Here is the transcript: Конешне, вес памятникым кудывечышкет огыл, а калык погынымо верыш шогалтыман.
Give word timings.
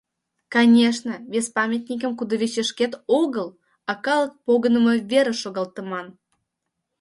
Конешне, 0.53 1.15
вес 1.31 1.47
памятникым 1.57 2.11
кудывечышкет 2.19 2.93
огыл, 3.21 3.47
а 3.91 3.93
калык 4.05 4.31
погынымо 4.45 4.93
верыш 5.11 5.37
шогалтыман. 5.43 6.07